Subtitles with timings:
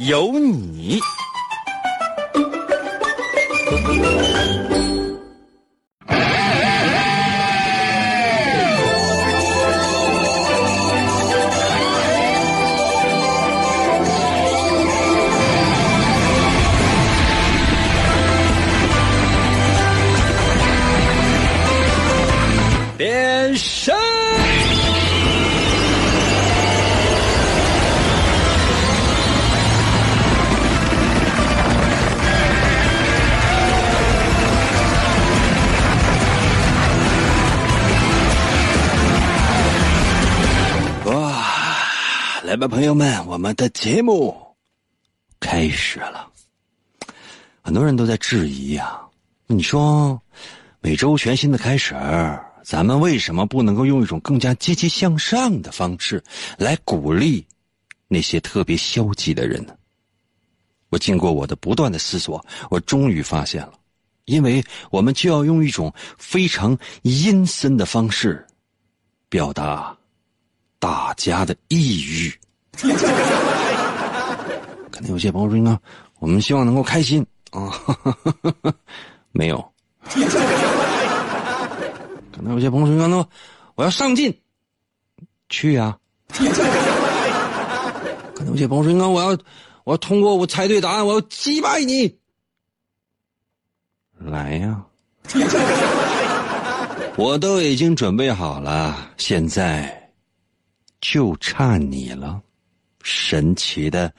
[0.00, 0.98] 有你。
[42.90, 44.36] 朋友们，我们的节目
[45.38, 46.28] 开始了。
[47.62, 49.00] 很多人都在质疑呀、
[49.46, 50.20] 你说
[50.80, 51.94] 每周全新的开始，
[52.64, 56.20] 咱们为什么不能够用一种更加积极向上的方式
[56.58, 57.46] 来鼓励
[58.08, 59.76] 那些特别消极的人呢？
[60.88, 63.72] 我经过我的不断的思索，我终于发现了，
[64.24, 64.60] 因为
[64.90, 68.44] 我们就要用一种非常阴森的方式
[69.28, 69.96] 表达
[70.80, 72.34] 大家的抑郁。
[74.90, 75.78] 可能有些朋友说：“啊，
[76.18, 77.70] 我们希望能够开心啊，
[79.32, 79.72] 没有。”
[82.32, 83.26] 可能有些朋友说：“那
[83.74, 84.34] 我要上进，
[85.48, 85.96] 去呀、
[88.34, 89.28] 可能有些朋友说：“那我要
[89.84, 92.18] 我要通过我猜对答案，我要击败你，
[94.18, 94.82] 来呀、
[97.16, 100.10] 我都已经准备好了，现在
[101.00, 102.40] 就差你了。
[103.02, 104.12] 神奇的，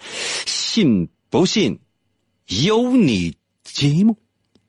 [0.46, 1.80] 信不信
[2.48, 4.18] 由你节目，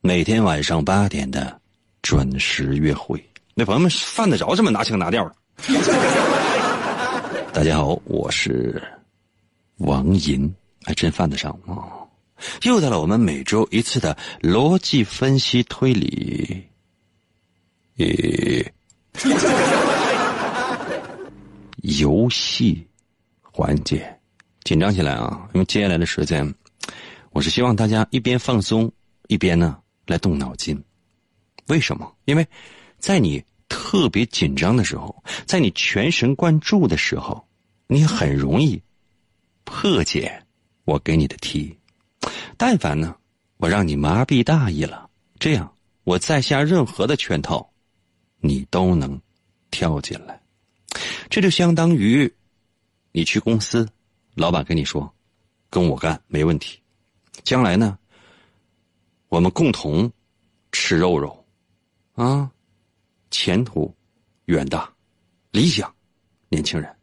[0.01, 1.61] 每天晚上八点的
[2.03, 3.23] 准时约会。
[3.55, 5.35] 那朋友们犯得着这么拿腔拿调的？
[7.53, 8.83] 大家好，我是
[9.79, 10.53] 王银，
[10.85, 12.01] 还真犯得上啊！
[12.63, 16.65] 又到了我们每周一次的逻辑分析推理，
[21.83, 22.87] 游戏
[23.55, 24.19] 缓解，
[24.65, 25.47] 紧张起来啊！
[25.53, 26.43] 因为接下来的时间，
[27.33, 28.91] 我是希望大家一边放松，
[29.29, 30.83] 一边呢来动脑筋。
[31.67, 32.11] 为什么？
[32.25, 32.49] 因为
[32.99, 35.15] 在你特别紧张的时候，
[35.45, 37.47] 在你全神贯注的时候，
[37.87, 38.83] 你很容易
[39.65, 40.43] 破解
[40.85, 41.79] 我给你的题。
[42.57, 43.15] 但凡呢，
[43.59, 45.71] 我让你麻痹大意了，这样
[46.05, 47.71] 我再下任何的圈套，
[48.41, 49.21] 你都能
[49.71, 50.41] 跳进来。
[51.29, 52.33] 这就相当于
[53.13, 53.87] 你去公司，
[54.35, 55.13] 老板跟你说
[55.69, 56.81] ：“跟我干没问题。”
[57.45, 57.99] 将来呢，
[59.29, 60.11] 我们共同
[60.73, 61.47] 吃肉肉，
[62.15, 62.51] 啊，
[63.31, 63.95] 前途
[64.47, 64.91] 远大，
[65.51, 65.95] 理想，
[66.49, 66.95] 年轻人。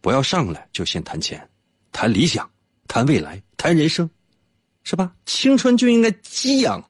[0.00, 1.48] 不要上来就先谈钱，
[1.90, 2.48] 谈理想，
[2.86, 4.08] 谈未来，谈人生，
[4.84, 5.12] 是吧？
[5.24, 6.80] 青春就应该激昂，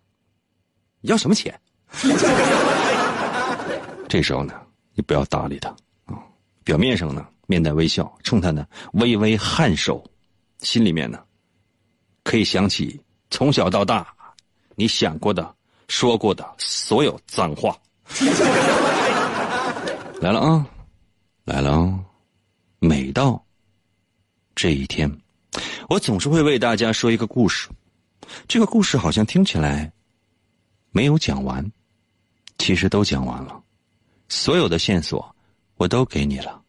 [1.00, 1.59] 要什么钱？
[4.06, 4.53] 这时候呢，
[4.92, 5.70] 你不要搭理他。
[6.04, 6.22] 啊，
[6.62, 10.04] 表面上呢面带微笑，冲他呢微微颔首，
[10.58, 11.22] 心里面呢
[12.24, 14.06] 可以想起从小到大
[14.74, 15.54] 你想过的、
[15.88, 17.76] 说过的所有脏话。
[20.20, 20.66] 来了啊，
[21.44, 22.00] 来了啊！
[22.78, 23.42] 每到
[24.54, 25.10] 这一天，
[25.88, 27.68] 我总是会为大家说一个故事。
[28.48, 29.90] 这个故事好像听起来
[30.90, 31.64] 没有讲完，
[32.58, 33.62] 其实都讲完了。
[34.28, 35.34] 所有的线索
[35.76, 36.60] 我都给你了，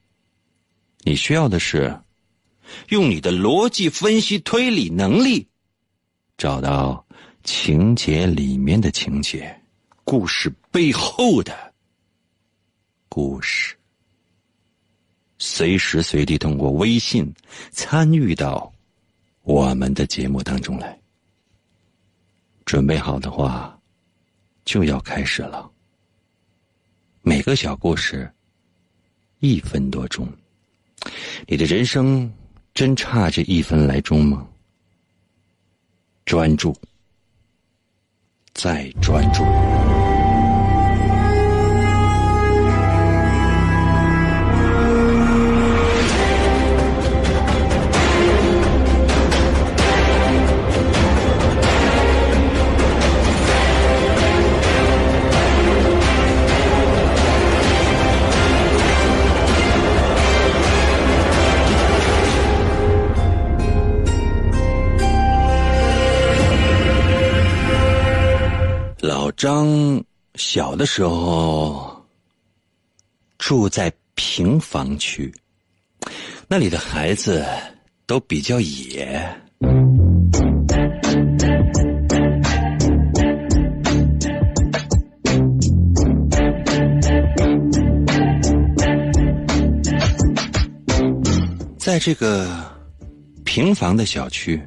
[1.03, 1.99] 你需要的是
[2.89, 5.47] 用你的逻辑分析推理能力，
[6.37, 7.05] 找到
[7.43, 9.57] 情节里面的情节，
[10.03, 11.73] 故事背后的
[13.07, 13.73] 故事。
[15.37, 17.31] 随时随地通过微信
[17.71, 18.73] 参与到
[19.43, 20.99] 我们的节目当中来。
[22.65, 23.79] 准备好的话，
[24.65, 25.71] 就要开始了。
[27.21, 28.29] 每个小故事
[29.39, 30.27] 一分多钟，
[31.49, 32.29] 你的人生
[32.73, 34.45] 真差这一分来钟吗？
[36.25, 36.75] 专注，
[38.53, 39.45] 再专注。
[69.37, 70.03] 张
[70.33, 71.95] 小的时候
[73.37, 75.31] 住在平房区，
[76.47, 77.45] 那里的孩子
[78.07, 79.23] 都比较野。
[91.77, 92.49] 在这个
[93.45, 94.59] 平房的小区，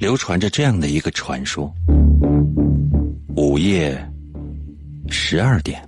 [0.00, 1.72] 流传着这样的一个传说：
[3.34, 3.98] 午夜
[5.08, 5.82] 十二点，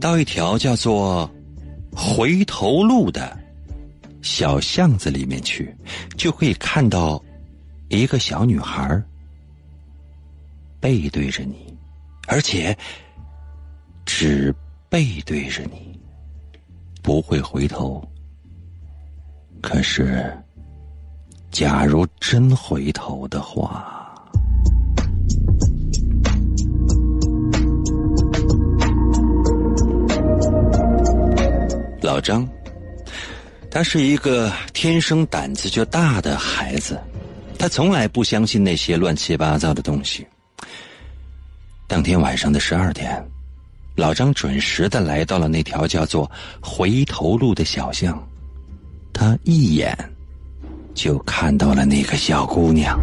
[0.00, 1.30] 到一条叫做
[1.94, 3.38] “回头路”的
[4.22, 5.74] 小巷子里面去，
[6.16, 7.22] 就可以看到
[7.90, 9.00] 一个小女孩
[10.80, 11.76] 背对着你，
[12.26, 12.76] 而且
[14.06, 14.54] 只
[14.88, 16.00] 背对着你，
[17.02, 18.02] 不会回头。
[19.60, 20.34] 可是，
[21.50, 24.01] 假如真回头的话，
[32.02, 32.46] 老张，
[33.70, 37.00] 他是一个天生胆子就大的孩子，
[37.56, 40.26] 他从来不相信那些乱七八糟的东西。
[41.86, 43.24] 当天晚上的十二点，
[43.94, 46.28] 老张准时的来到了那条叫做
[46.60, 48.20] “回头路”的小巷。
[49.12, 49.96] 他一眼
[50.94, 52.98] 就看到了那个小姑娘。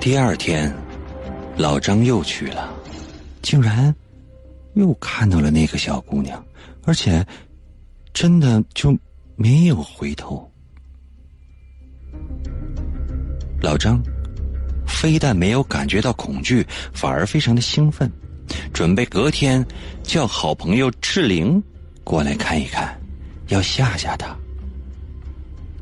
[0.00, 0.74] 第二天，
[1.56, 2.72] 老张又去了，
[3.42, 3.94] 竟然
[4.74, 6.44] 又看到了那个小姑娘，
[6.84, 7.24] 而且
[8.12, 8.96] 真的就
[9.36, 10.50] 没有回头。
[13.60, 14.02] 老张
[14.86, 18.10] 非但没有感觉到恐惧，反而非常的兴奋。
[18.72, 19.64] 准备隔天
[20.02, 21.62] 叫好朋友志玲
[22.02, 23.00] 过来看一看，
[23.48, 24.36] 要吓吓他。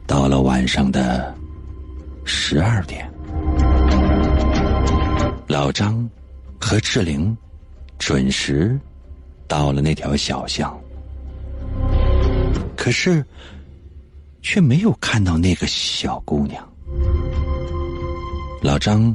[0.07, 1.35] 到了晚上的
[2.25, 3.12] 十二点，
[5.53, 6.09] 老张
[6.59, 7.37] 和志玲
[7.99, 8.81] 准时
[9.47, 10.75] 到了那条小巷，
[12.75, 13.23] 可是
[14.41, 16.67] 却没有看到那个小姑娘。
[18.63, 19.15] 老张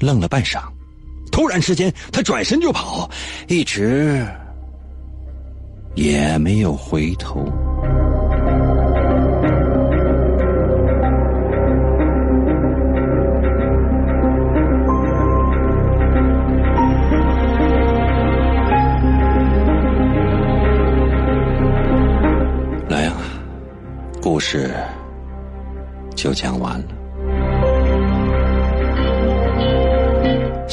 [0.00, 0.64] 愣了半晌。
[1.30, 3.08] 突然之间，他转身就跑，
[3.46, 4.26] 一直
[5.94, 7.48] 也没有回头。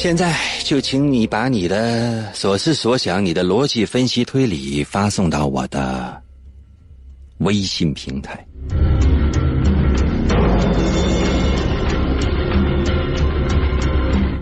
[0.02, 6.20] 现在就请你把你的所思所想、你的逻辑分析推理发送到我的
[7.38, 8.44] 微信平台。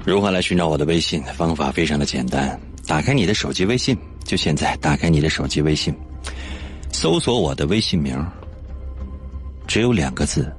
[0.05, 1.21] 如何来寻找我的微信？
[1.35, 2.57] 方法非常的简单，
[2.87, 5.93] 打开你的手机微信，就现在打开你的手机微信，
[6.93, 8.17] 搜索我的微信名，
[9.67, 10.49] 只有两个字：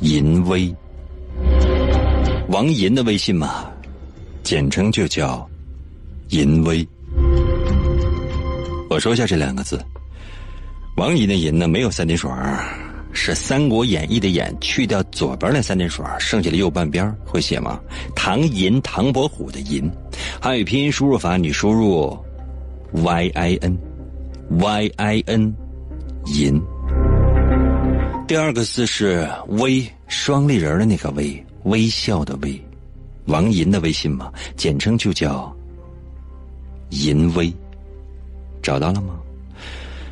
[0.00, 0.70] 淫威。
[2.48, 3.70] 王银的微信嘛。
[4.44, 5.48] 简称就叫
[6.28, 6.86] “淫威”。
[8.90, 9.82] 我说一下这两个字
[10.98, 12.62] ，“王银”的“淫”呢，没有三点水儿
[13.10, 17.80] 是《三国演义》的“演”，去掉左边那三点水剩下的右半边会写吗？
[18.14, 19.90] 唐寅，唐伯虎的“寅”。
[20.38, 22.16] 汉语拼音输入法，你输入
[22.92, 23.78] “y i n
[24.50, 25.54] y i n”，
[26.26, 26.60] 银。
[28.28, 32.62] 第二个字是“微”，双立人的那个“微”，微笑的“微”。
[33.26, 35.54] 王银的微信嘛，简称就叫
[36.90, 37.52] 银威，
[38.62, 39.14] 找到了吗？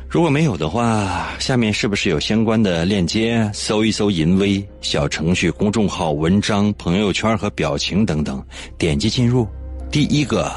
[0.09, 3.49] 如果没有的话，下面是不是有相关的链接？
[3.51, 8.43] 搜一搜银威小程序、公众号、文章、朋友圈和表情等等，
[8.77, 9.47] 点击进入，
[9.89, 10.51] 第一个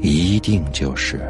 [0.00, 1.20] 一定就是。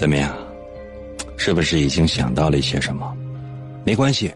[0.00, 0.34] 怎么样？
[1.36, 3.14] 是不是已经想到了一些什么？
[3.84, 4.32] 没关系，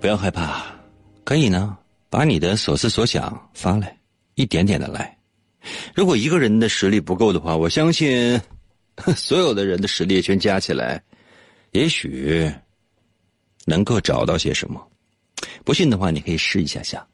[0.00, 0.64] 不要害怕，
[1.24, 1.76] 可以呢，
[2.08, 3.94] 把你的所思所想发来，
[4.34, 5.14] 一点点的来。
[5.94, 8.40] 如果一个人的实力不够的话，我相信
[9.14, 11.02] 所有的人的实力全加起来，
[11.72, 12.50] 也许
[13.66, 14.82] 能够找到些什么。
[15.66, 17.06] 不信的话，你可以试一下下，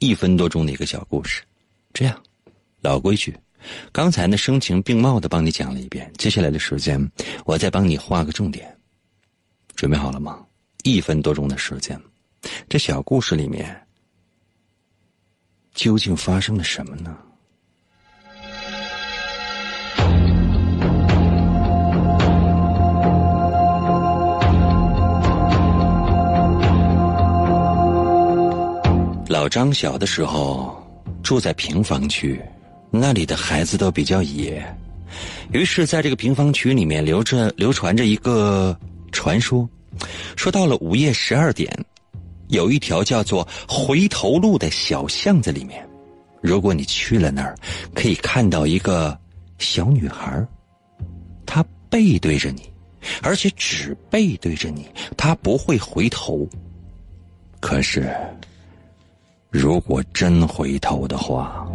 [0.00, 1.42] 一分多钟的一个小故事。
[1.94, 2.22] 这样，
[2.82, 3.34] 老规矩。
[3.92, 7.10] 刚才呢，声情并茂的帮你讲了一遍，接下来的时间，
[7.44, 8.76] 我再帮你画个重点。
[9.74, 10.44] 准备好了吗？
[10.84, 12.00] 一分多钟的时间，
[12.68, 13.80] 这小故事里面
[15.74, 17.16] 究竟发生了什么呢？
[29.28, 30.82] 老张小的时候
[31.22, 32.40] 住在平房区，
[32.90, 34.64] 那里的孩子都比较野，
[35.52, 38.76] 于是在这个平房区里面流着流传着一个
[39.12, 39.68] 传说，
[40.36, 41.70] 说到了午夜十二点，
[42.48, 45.86] 有一条叫做回头路的小巷子里面，
[46.40, 47.54] 如果你去了那儿，
[47.94, 49.16] 可以看到一个
[49.58, 50.46] 小女孩，
[51.44, 52.62] 她背对着你，
[53.22, 56.48] 而且只背对着你，她不会回头。
[57.60, 58.10] 可是。
[59.50, 61.66] 如果真回头的话，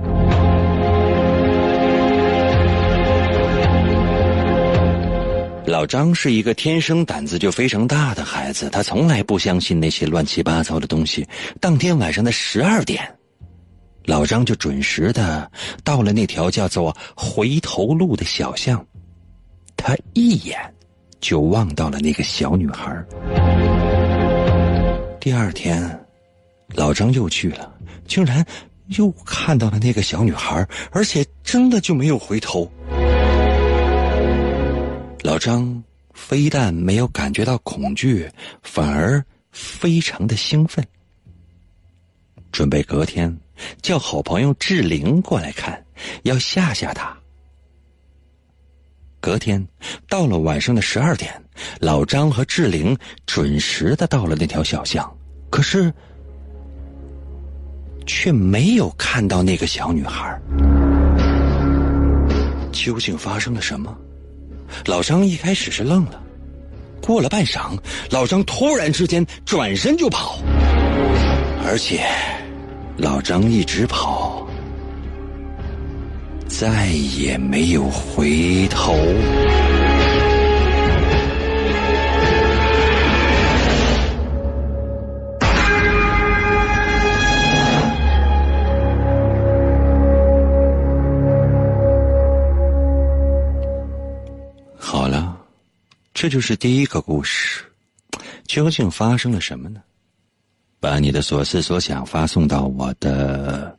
[5.73, 11.27] 老张是一个天生胆子就非常大的孩子，他从来不相信那些乱七八糟的东西。
[11.59, 13.03] 当天晚上的十二点，
[14.05, 15.51] 老张就准时的
[15.83, 18.85] 到了那条叫做回头路的小巷，
[19.75, 20.59] 他一眼
[21.19, 22.95] 就望到了那个小女孩。
[25.19, 25.99] 第二天。
[26.75, 27.71] 老张又去了，
[28.07, 28.43] 竟然
[28.97, 32.71] 又看到了那个小女孩，而且真的就没有回头。
[35.33, 38.29] 老张非但没有感觉到恐惧，
[38.61, 40.85] 反而非常的兴奋，
[42.51, 43.35] 准备隔天
[43.81, 45.83] 叫好朋友志玲过来看，
[46.21, 47.17] 要吓吓他。
[49.19, 49.67] 隔天
[50.07, 51.33] 到了晚上的十二点，
[51.79, 55.11] 老张和志玲准时的到了那条小巷，
[55.49, 55.91] 可是。
[58.05, 60.39] 却没有看到那个小女孩，
[62.71, 63.97] 究竟发生了什么？
[64.85, 66.21] 老张一开始是愣了，
[67.01, 67.77] 过了半晌，
[68.09, 70.39] 老张突然之间转身就跑，
[71.65, 72.01] 而且
[72.97, 74.47] 老张一直跑，
[76.47, 78.93] 再也没有回头。
[96.23, 97.65] 这就是第一个故事，
[98.47, 99.81] 究竟发生了什么呢？
[100.79, 103.77] 把你的所思所想发送到我的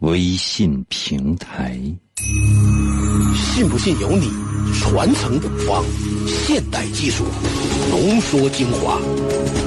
[0.00, 1.80] 微信平台。
[3.36, 4.32] 信不信由你，
[4.80, 5.84] 传承古方，
[6.26, 7.24] 现代技术
[7.88, 8.98] 浓缩精华，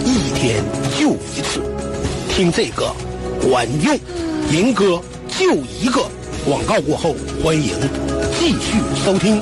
[0.03, 0.61] 一天
[0.99, 1.61] 就一次，
[2.31, 2.93] 听这个
[3.49, 3.97] 管用，
[4.51, 6.05] 民歌就一个。
[6.45, 7.73] 广告过后，欢迎
[8.37, 9.41] 继续收听。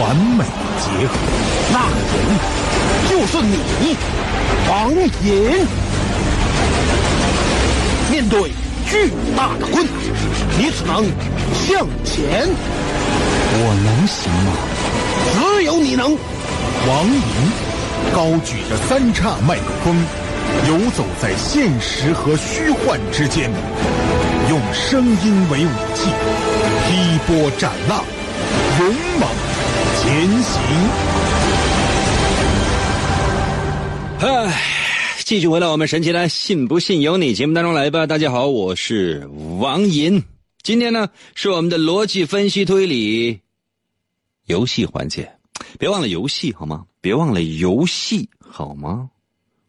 [0.00, 0.44] 完美
[0.78, 1.14] 结合，
[1.72, 2.24] 那个人
[3.08, 3.96] 就是你，
[4.68, 4.92] 王
[5.24, 5.66] 隐。
[8.10, 8.52] 面对
[8.88, 9.92] 巨大的困难，
[10.58, 11.04] 你只能
[11.52, 12.48] 向前。
[13.50, 14.52] 我能行吗？
[15.34, 16.16] 只有你能。
[16.86, 17.22] 王隐
[18.14, 19.96] 高举着三叉麦克风，
[20.68, 23.50] 游走在现实和虚幻之间，
[24.48, 26.08] 用声音为武器，
[26.86, 28.04] 劈波斩浪，
[28.78, 29.28] 勇猛。
[30.08, 30.62] 前行。
[34.20, 34.62] 唉，
[35.18, 38.06] 继续回到我们神奇的“信不信由你”节目当中来吧。
[38.06, 39.28] 大家好，我是
[39.60, 40.24] 王银。
[40.62, 43.38] 今天呢，是我们的逻辑分析推理
[44.46, 45.30] 游戏环节。
[45.78, 46.86] 别忘了游戏好吗？
[47.02, 49.10] 别忘了游戏好吗？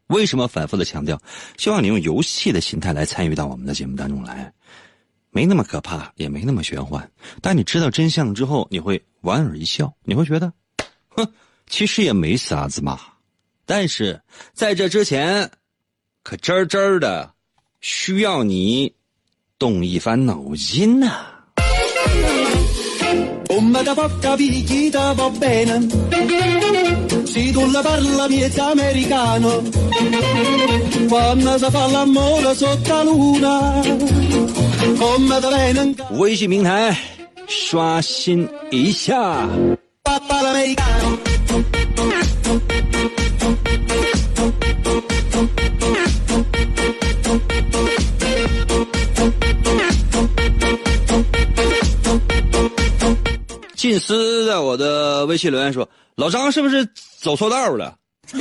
[0.08, 1.22] 为什么反复的强调？
[1.58, 4.54] 希望你用游戏的心态来参与到我们的节目当中来。
[5.32, 7.12] 没那么可怕，也没那么玄幻。
[7.42, 10.52] 但你知道真相之后，你会莞尔一笑你会觉得
[11.10, 11.28] 哼
[11.68, 13.00] 其实也没啥子嘛。
[13.66, 14.20] 但是
[14.54, 15.50] 在这之前
[16.24, 17.32] 可真真的
[17.82, 18.94] 需要你
[19.58, 21.26] 动一番脑筋呐。
[36.12, 36.96] 微信平台
[37.50, 39.44] 刷新一下。
[53.76, 56.88] 《近思在我的微信留言说：“老张是不是
[57.20, 57.96] 走错道了？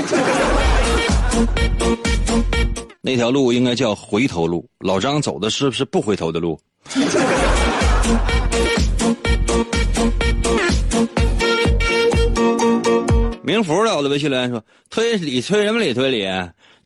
[3.00, 6.60] 那条路应该叫回头路，老张走的是不是不回头的路？”
[13.48, 16.28] 名符了我的微信留言说：“推理推什么理推理？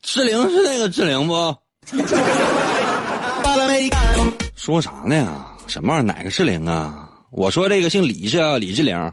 [0.01, 1.53] 志玲是那个志玲不？
[4.55, 5.45] 说啥呢呀？
[5.67, 6.13] 什么玩意儿？
[6.13, 7.09] 哪个志玲啊？
[7.31, 9.11] 我说这个姓李是啊，李志玲。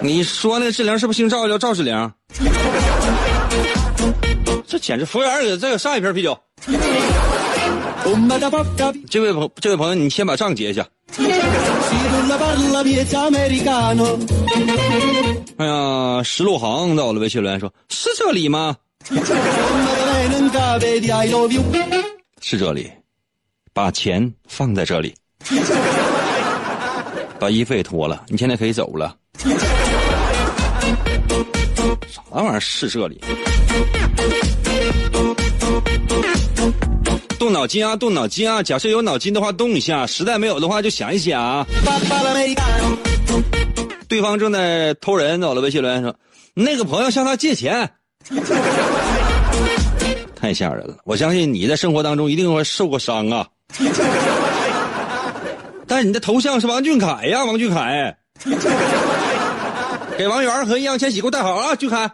[0.00, 2.12] 你说那志玲是不是姓赵，叫赵志玲？
[4.64, 6.38] 这简直服务员给再给上一瓶啤酒。
[9.08, 10.84] 这位朋这位朋友，你先把账结一下。
[15.58, 18.76] 哎呀，石路航到了，微信留言说：“是这里吗？”
[22.40, 22.90] 是这里，
[23.72, 25.14] 把钱放在这里，
[27.38, 29.16] 把衣服也脱了，你现在可以走了。
[32.08, 33.20] 啥玩意儿是这里？
[37.42, 38.62] 动脑筋啊，动脑筋啊！
[38.62, 41.66] 假设有脑筋的话，动一下；实在没有的话，就想一想。
[41.84, 42.96] Papà l'americano
[44.06, 46.14] 对方正在偷人，在我的微信留言说
[46.54, 47.90] ：“那个朋友向他借钱。
[50.40, 50.98] ”太吓人了！
[51.04, 53.44] 我相信你在生活当中一定会受过伤啊。
[55.88, 58.16] 但是你的头像是王俊凯呀，王俊凯。
[60.16, 62.08] 给王源和易烊千玺给我带好啊，俊凯。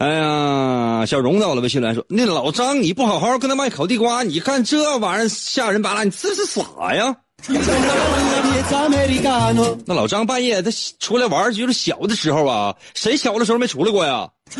[0.00, 0.37] 哎呀，
[1.06, 7.14] 小荣在我的微信留言说：“那老张，你不好好跟他卖烤地瓜，你干这玩意儿吓人巴拉，你这是傻呀？”
[9.86, 14.28] 那老张半夜他出来玩儿，就是小的时候啊，谁小的时候没出来过呀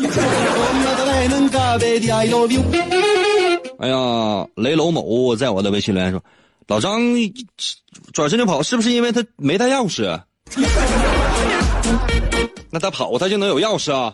[3.79, 6.21] 哎呀，雷楼某在我的微信留言说，
[6.67, 7.01] 老张
[8.13, 10.19] 转身就跑，是不是因为他没带钥匙？
[12.71, 14.13] 那他跑他就能有钥匙啊？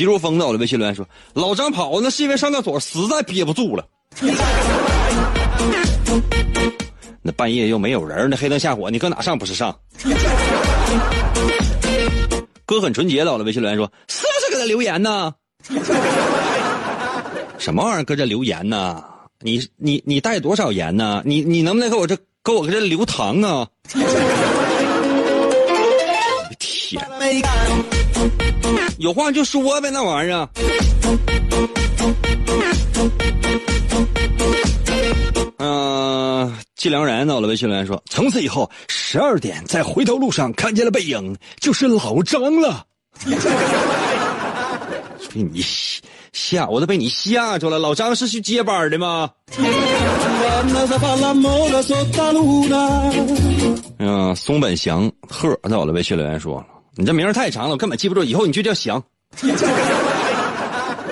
[0.00, 3.86] 急如风在我的微信留言说，老张跑那是因为上厕所实在憋不住了。
[7.20, 9.78] 那半夜又没有人，那黑灯瞎火，你搁哪上不是上？
[12.64, 15.34] 哥很纯洁的，我的微信留言说，是不是给他留言呢？
[17.58, 19.04] 什么玩意儿搁这留言呢？
[19.40, 21.20] 你你你带多少盐呢？
[21.26, 23.68] 你你能不能给我这给我搁这留糖啊？
[26.58, 27.06] 天，
[29.00, 30.46] 有话就说呗，那玩意儿。
[35.56, 42.84] 嗯、季良然到了微信留言说：“从此以后，十二点在回头路上看见了背影，就是老张了。
[45.32, 45.64] ”被你
[46.34, 47.78] 吓，我都被你吓着了。
[47.78, 49.30] 老张是去接班的吗？
[53.98, 56.62] 嗯， 松本祥鹤在我的微信留言说
[56.96, 59.02] ：“你这名儿太长了，我根本记不住，以后你就叫翔。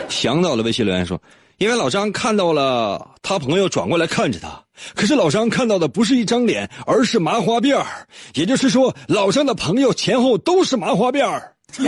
[0.08, 1.20] 翔到了微信留言说
[1.58, 4.60] ：“因为老张看到了他朋友转过来看着他，
[4.94, 7.86] 可是老张看到的不是一张脸，而是麻花辫儿，
[8.34, 11.52] 也就是说，老张的朋友前后都是麻花辫儿。”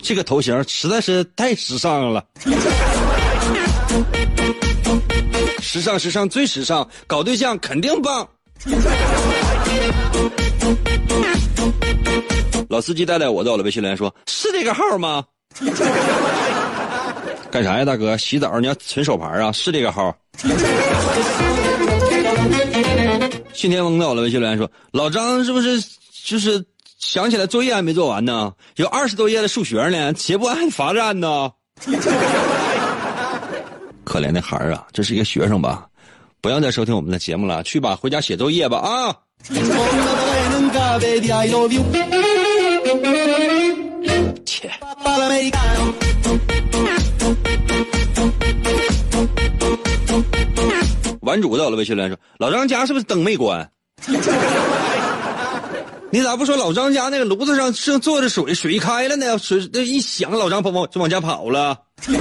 [0.00, 2.24] 这个头型实在是太时尚了。
[5.60, 8.28] 时尚，时尚，最时尚，搞对象肯定棒。
[12.68, 15.22] 老司机带带我到了微信留言说：“是这个号吗？”
[17.50, 18.16] 干啥呀，大哥？
[18.16, 19.52] 洗澡你要存手牌啊？
[19.52, 20.16] 是这个号。
[23.52, 25.78] 信天翁到了微信留言说：“老张是不是
[26.24, 26.64] 就是
[26.98, 28.50] 想起来作业还没做完呢？
[28.76, 31.50] 有二十多页的数学呢，写不完还罚站呢。
[34.04, 35.86] ”可怜的孩儿啊，这是一个学生吧？
[36.40, 39.14] 不要再收听我们的节目了，去吧，回家写作业吧啊！
[44.44, 44.70] 切
[51.20, 53.68] 完 主到了微信来说老张家是不是灯没关？
[56.10, 59.38] 你咋不说老张家那个炉子上正坐着水水开了呢？
[59.38, 61.76] 水那一响老张跑往就往家跑了。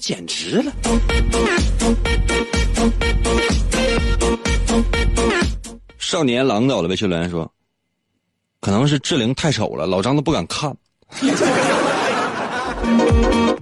[0.00, 0.72] 简直了。
[6.12, 7.50] 少年狼在我的微信留言说
[8.60, 10.70] ：“可能是志玲太丑了，老张都不敢看。”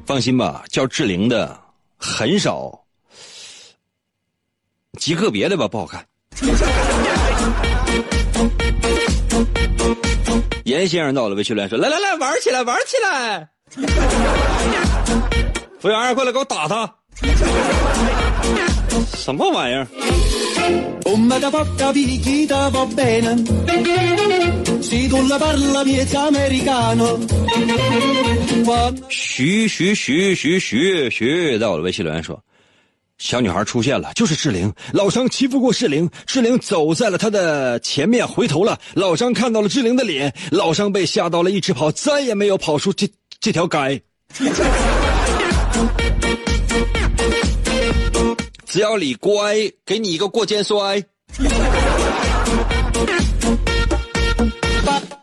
[0.05, 1.57] 放心吧，叫志玲的
[1.97, 2.77] 很少，
[4.99, 6.05] 极个别的吧不好看。
[10.65, 13.49] 严先生到了，微信留言说：“来来来，玩起来，玩起来！”
[15.81, 16.97] 服务员，过来给我打他！
[19.15, 19.87] 什么玩意儿？
[29.09, 32.41] 徐徐徐徐徐徐，在我的微信留言说
[33.19, 34.73] ：“小女孩出现了，就是志玲。
[34.93, 38.79] 老张欺负过志玲，志玲走在了他的前面，回头了。
[38.95, 43.09] 老张看到了志玲的脸，老张被吓到了，一直跑，再也没有跑出这
[43.41, 44.03] 这条街。
[48.71, 51.03] 只要你乖，给你一个过肩摔。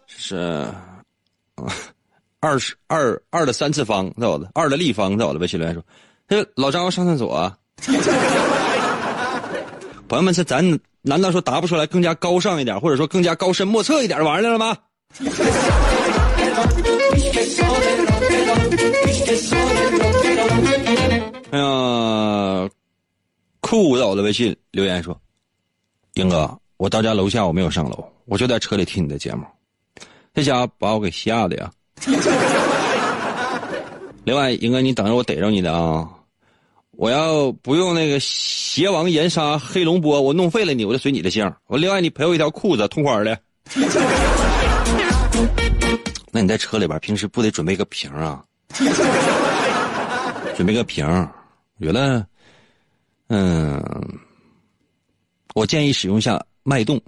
[0.08, 0.36] 是。
[0.36, 0.76] 啊
[2.40, 5.84] 二十二二的三次方在我的二的立方在我的微信留言说
[6.28, 7.58] ：“哎，老张要上厕所、啊。
[10.08, 14.78] ”朋友们，这咱难道说答不出来更加高尚一点，或者说更加高深莫测一点的玩意儿了吗？
[21.50, 21.66] 哎呀，
[23.70, 25.20] 酷在我的微信留言说
[26.16, 29.44] ：“英哥，我到家楼下我没有上楼，我就在车里听你的节目，
[30.34, 31.70] 这家伙把我给吓的呀。
[34.24, 36.10] ”另外，英哥，你等着我逮着你的啊！
[36.92, 41.54] 我要不用那个邪王岩沙黑龙波，我弄废了你，我就随你的姓。
[41.66, 43.38] 我另外，你赔我一条裤子，痛快的。
[46.32, 48.42] 那你在车里边平时不得准备个瓶啊？
[50.56, 51.06] 准备个瓶，
[51.80, 52.26] 我觉得，
[53.28, 53.82] 嗯，
[55.56, 57.02] 我建议使用一下脉动，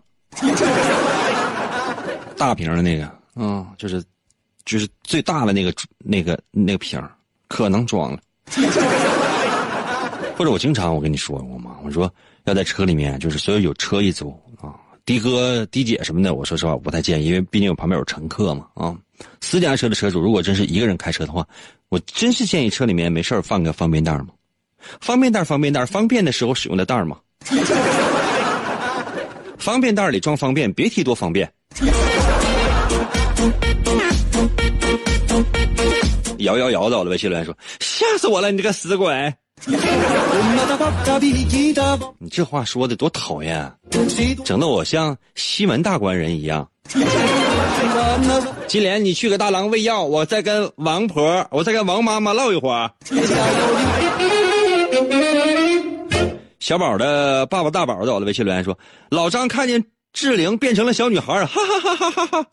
[2.38, 4.04] 大瓶的那个，嗯，就是。
[4.66, 7.02] 就是最大的那个那个那个瓶
[7.48, 8.20] 可能装了，
[10.38, 14.76] 或者我经常我跟你说过嘛，我说要在车里面，就是所有有车一族啊，
[15.08, 18.96] 的哥、的姐什么的，我说实话我不太建议，因为毕竟我旁边有乘客嘛啊。
[19.42, 21.44] 私家车的车主如果真是一个人开车的话，
[21.88, 24.28] 我真是建议车里面没事放个方便袋嘛，
[25.02, 27.18] 方便袋方便袋方便的时候使用的袋吗，
[29.58, 31.50] 方便袋里装方便，别提多方便。
[36.40, 39.34] 摇摇摇的，我的微信留言说：“吓死我了，你这个死鬼
[42.18, 43.70] 你这话说的多讨厌
[44.46, 46.66] 整的我像西门大官人一样。
[48.68, 52.90] 金莲，你去给大郎喂药，我再跟王婆，我再跟王妈妈唠一会儿。
[56.60, 58.78] 小宝的爸爸大宝在我的微信留言说
[59.10, 59.84] ：“老张看见
[60.14, 62.48] 志玲变成了小女孩， 哈哈哈哈哈哈！”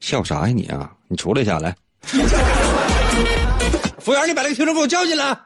[0.00, 0.90] 笑啥呀你啊？
[1.08, 1.74] 你出来一下来。
[3.98, 5.36] 服务员，你把那个听众给我叫进来。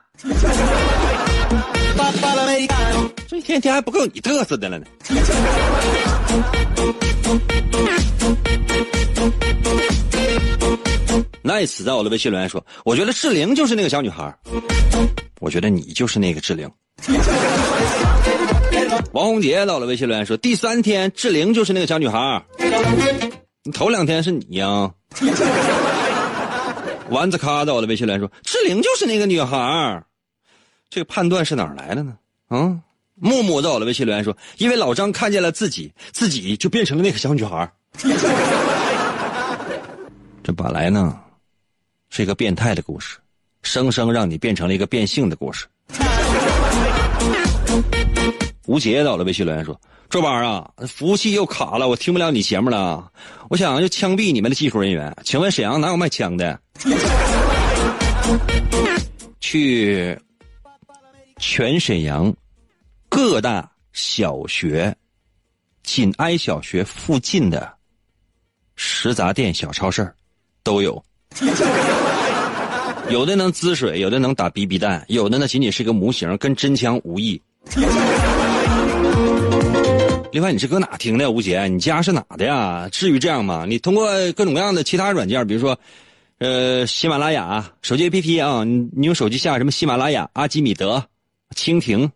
[3.26, 4.86] 这一天天还不够你嘚瑟的了呢。
[11.44, 14.34] nice 在我的微信留言说：“我觉得志玲就是那个小女孩，
[15.40, 16.68] 我觉得你就是那个志玲。”
[19.12, 22.42] 王红杰在我的微信留言说：“第三天志玲就是那个小女孩，
[23.62, 24.90] 你头两天是你呀。”
[27.10, 30.02] 丸子咖在我的微信留言说：“志玲就是那个女孩。”
[30.88, 32.14] 这个判断是哪来的呢？
[32.48, 32.78] 啊，
[33.16, 37.70] 木木在我的微信留言说：“因为老张看见了自己，自己就变成了那个小女孩。”
[40.42, 41.18] 这本来呢，
[42.16, 43.18] 是一个变态的故事，
[43.64, 45.66] 生生让你变成了一个变性的故事。
[48.66, 49.76] 吴杰到了微信留言说
[50.08, 53.10] ：“周班啊，服务器又卡了，我听不了你节目了。
[53.50, 55.12] 我想就枪毙你们的技术人员。
[55.24, 56.56] 请问沈阳哪有卖枪的？
[59.40, 60.16] 去
[61.40, 62.32] 全沈阳
[63.08, 64.94] 各大小学、
[65.82, 67.74] 锦哀小学附近的
[68.76, 70.14] 食杂店、小超市
[70.62, 71.04] 都有。
[73.10, 77.40] 有的能滋水，有的能打 BB 弹，有的呢仅仅是个模型，跟真枪无异。
[80.32, 81.66] 另外，你是搁哪听的，吴杰？
[81.68, 82.88] 你家是哪的呀？
[82.90, 83.64] 至于这样吗？
[83.68, 85.78] 你通过各种各样的其他软件，比如说
[86.38, 91.04] 呃，喜马拉雅手机 APP 啊，你你用手机下什么喜马拉雅、阿基米德、
[91.54, 92.10] 蜻蜓、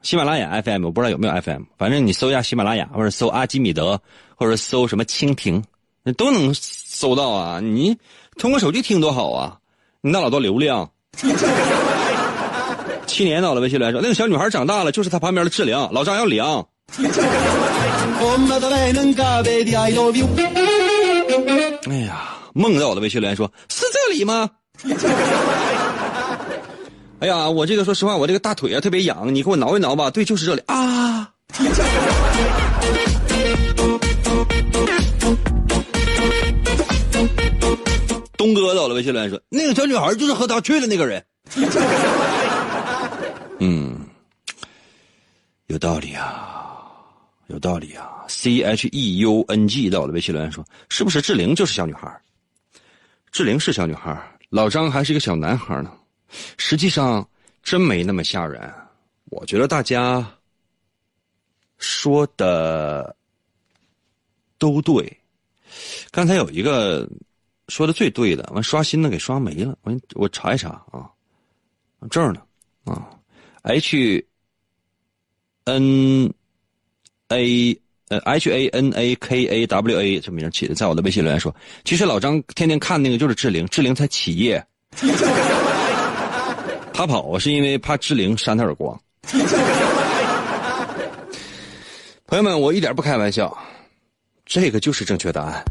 [0.00, 4.00] 喜马拉雅 FM，我不知道有没有 FM，反正你搜一下喜马拉雅，或者搜阿基米德，
[4.34, 5.62] 或者搜什么蜻蜓，
[6.02, 7.60] 那都能搜到啊。
[7.60, 7.94] 你
[8.38, 9.58] 通过手机听多好啊，
[10.00, 10.88] 你那老多流量。
[13.06, 16.64] 七年到了，微信来说，那个小女孩长大了，就是她旁边的志玲，老张要凉。
[21.88, 24.50] 哎呀，梦到我的微信留言说：“是这里吗？”
[27.20, 30.10] 哎呀，我这个说实话，我这个大腿啊特别痒，你给我挠一挠吧。
[30.10, 31.30] 对，就是这里啊。
[38.54, 41.22] 东哥在我的微信留言说：“那个小女孩就是和他去的那个人。
[43.60, 43.98] ”嗯，
[45.66, 46.76] 有道理啊，
[47.48, 48.24] 有道理啊。
[48.28, 52.20] C H E U N G 到我的微信留言说：“是不是志玲就是小女孩？
[53.32, 54.16] 志玲是小女孩，
[54.48, 55.92] 老张还是一个小男孩呢？
[56.56, 57.26] 实际上
[57.62, 58.72] 真没那么吓人。
[59.26, 60.26] 我觉得大家
[61.78, 63.14] 说的
[64.58, 65.16] 都对。
[66.10, 67.06] 刚才有一个
[67.68, 69.76] 说的最对的，完刷新的给刷没了。
[69.82, 71.08] 我我查一查啊，
[72.10, 72.42] 这儿呢
[72.84, 73.08] 啊
[73.62, 74.26] ，H
[75.64, 76.32] N
[77.28, 77.80] A。
[78.10, 81.54] 呃，H A N A K A W A 这名起的，在我的微信留言说，
[81.84, 84.66] 其实老张天天看那个就是志玲，志玲才起夜，
[86.90, 88.98] 他跑是因为怕志玲扇他耳光。
[92.24, 93.54] 朋友们，我一点不开玩笑，
[94.46, 95.62] 这个就是正确答案。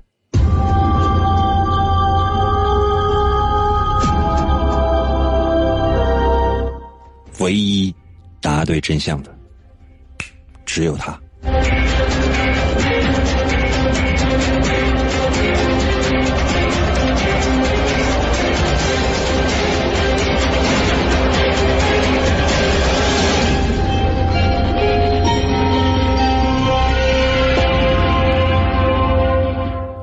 [7.40, 7.94] 唯一
[8.42, 9.36] 答对真相的，
[10.66, 11.20] 只有他。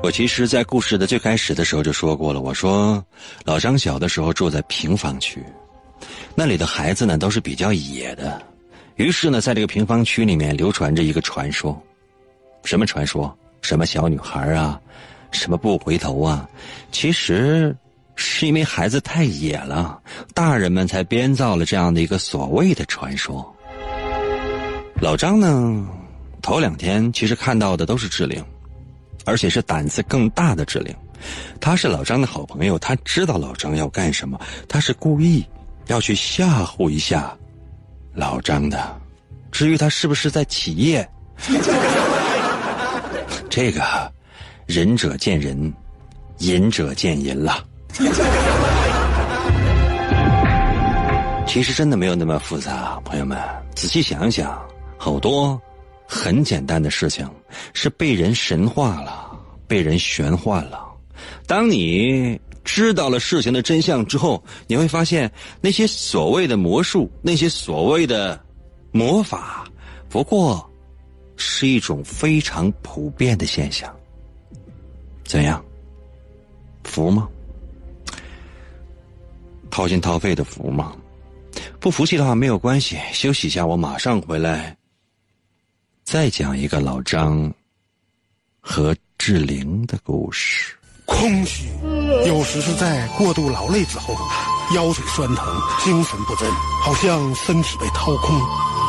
[0.01, 2.39] 我其实，在故事的最开始的时候就说过了。
[2.39, 3.03] 我说，
[3.43, 5.43] 老张小的时候住在平房区，
[6.35, 8.41] 那里的孩子呢都是比较野的。
[8.95, 11.81] 于是呢，在这个平房区里面流传着一个传说，
[12.63, 13.35] 什么传说？
[13.61, 14.79] 什么小女孩啊，
[15.31, 16.47] 什么不回头啊？
[16.91, 17.75] 其实，
[18.15, 19.99] 是因为孩子太野了，
[20.33, 23.55] 大人们才编造了这样的一个所谓的传说。
[25.01, 25.87] 老张呢，
[26.41, 28.43] 头两天其实看到的都是志玲。
[29.27, 30.95] 而且是胆子更大的志玲，
[31.59, 35.43] 他是老张的好朋友，他知道老张要干什么，他是故意
[35.87, 37.35] 要去吓唬一下
[38.13, 39.01] 老张的。
[39.51, 41.07] 至于他是不是在起夜，
[43.49, 44.11] 这个
[44.65, 45.73] 仁者见仁，
[46.39, 47.65] 隐者见隐了。
[51.47, 53.37] 其实真的没有那么复杂，朋友们
[53.73, 54.61] 仔细想想，
[54.97, 55.59] 好多。
[56.07, 57.27] 很简单的事情，
[57.73, 59.31] 是被人神化了，
[59.67, 60.85] 被人玄幻了。
[61.47, 68.43] 当你知道了事情的真相之后，你会发现那些所谓的魔术，那些所谓的
[68.91, 69.65] 魔法，
[70.09, 70.67] 不过
[71.37, 73.95] 是一种非常普遍的现象。
[75.23, 75.63] 怎样？
[76.83, 77.29] 服吗？
[79.69, 80.95] 掏心掏肺的服吗？
[81.79, 84.75] 不服气的话没有关系，休息一下，我马上回来。
[86.03, 87.51] 再讲一个老张
[88.59, 90.74] 和志玲的故事。
[91.05, 91.69] 空虚，
[92.25, 94.15] 有时是在过度劳累之后，
[94.73, 95.45] 腰腿酸疼，
[95.83, 96.49] 精神不振，
[96.83, 98.35] 好像身体被掏空。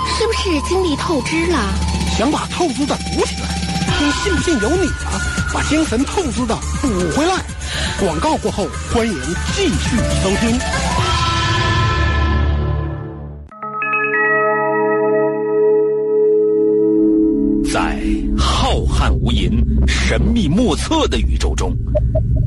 [0.07, 1.59] 是不是精力透支了？
[2.16, 3.48] 想把透支的补起来，
[4.00, 5.20] 你信不信由你啊！
[5.52, 7.44] 把精神透支的补回来。
[8.00, 9.14] 广告过后，欢迎
[9.55, 10.59] 继续收听。
[18.84, 19.50] 浩瀚无垠、
[19.86, 21.74] 神秘莫测的宇宙中，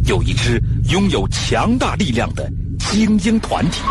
[0.05, 0.61] 有一支
[0.91, 3.81] 拥有强大力量的精英团体。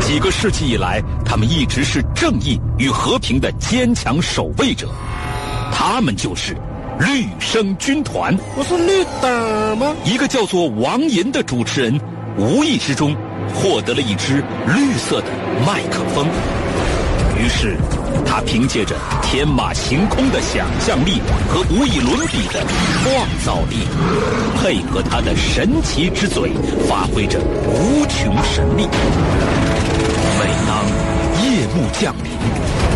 [0.00, 4.88] 几个世纪以来，他们一直是正义与和平的坚强守卫者。
[5.72, 6.54] 他们就是
[6.98, 8.36] 绿生军团。
[8.56, 9.94] 我是绿党吗？
[10.04, 11.98] 一个叫做王银的主持人，
[12.36, 13.16] 无意之中
[13.54, 15.28] 获得了一支绿色的
[15.66, 16.26] 麦克风。
[17.38, 17.78] 于是，
[18.26, 22.64] 他凭借着天马行空的想象力和无与伦比的
[23.02, 23.86] 创造力，
[24.60, 26.52] 配合他的神奇之嘴，
[26.88, 28.88] 发挥着无穷神力。
[30.38, 30.84] 每当
[31.42, 32.32] 夜幕降临，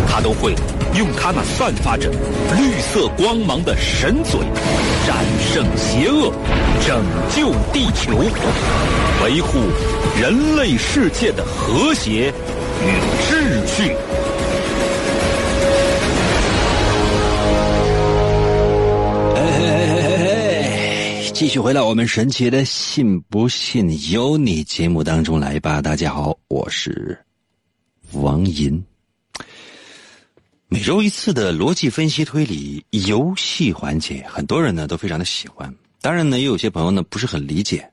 [0.09, 0.53] 他都会
[0.95, 2.09] 用他那散发着
[2.57, 4.39] 绿色光芒的神嘴，
[5.07, 5.15] 战
[5.53, 6.33] 胜邪恶，
[6.85, 7.03] 拯
[7.35, 8.17] 救地球，
[9.23, 9.59] 维护
[10.19, 12.33] 人类世界的和谐
[12.83, 12.89] 与
[13.29, 13.95] 秩序。
[21.39, 25.81] 继续回到我们神奇的“信不信由你”节目当中来吧。
[25.81, 27.17] 大家好，我是
[28.11, 28.83] 王银。
[30.67, 35.73] 每周一次的逻辑分析推理游戏环节，很多人呢都非常的喜欢。
[36.01, 37.89] 当然呢，也有些朋友呢不是很理解。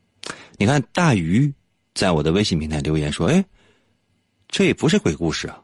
[0.58, 1.54] 你看，大鱼
[1.94, 3.44] 在我的微信平台留言说：“哎，
[4.48, 5.56] 这也不是鬼故事啊，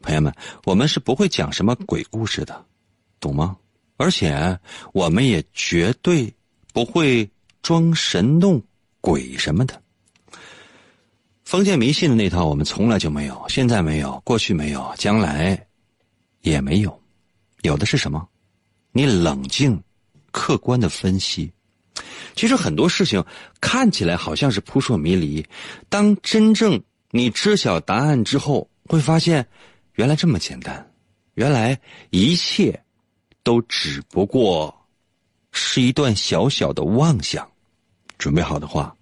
[0.00, 2.64] 朋友们，我们是不会讲什么鬼故事的，
[3.20, 3.54] 懂吗？
[3.98, 4.58] 而且
[4.94, 6.34] 我们也绝对。”
[6.72, 7.28] 不会
[7.62, 8.62] 装神弄
[9.00, 9.80] 鬼什么的，
[11.44, 15.66] 封建迷信的那套我们从来就没有，现在没有，过去没有，将来
[16.40, 17.00] 也没有。
[17.62, 18.26] 有的是什么？
[18.90, 19.80] 你冷静、
[20.30, 21.52] 客观的分析。
[22.34, 23.22] 其实很多事情
[23.60, 25.46] 看起来好像是扑朔迷离，
[25.88, 29.46] 当真正你知晓答案之后，会发现
[29.94, 30.90] 原来这么简单，
[31.34, 31.78] 原来
[32.10, 32.82] 一切
[33.42, 34.74] 都只不过。
[35.52, 37.48] 是一段小小的妄想，
[38.18, 38.94] 准备好的话，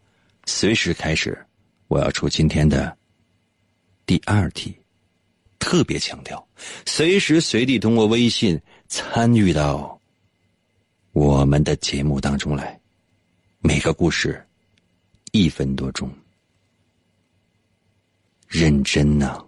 [0.44, 1.46] 随时开始。
[1.88, 2.96] 我要出今天的
[4.06, 4.76] 第二题，
[5.58, 6.46] 特别强调，
[6.86, 10.00] 随时随地通过微信参与到
[11.12, 12.78] 我们的节目当中来。
[13.60, 14.40] 每个故事
[15.32, 16.08] 一分多钟，
[18.46, 19.44] 认真呐。